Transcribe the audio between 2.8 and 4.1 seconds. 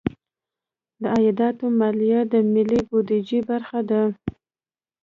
بودیجې برخه ده.